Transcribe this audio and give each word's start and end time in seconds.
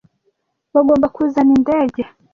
Bagomba 0.73 1.05
kuzana 1.15 1.51
indege 1.57 2.01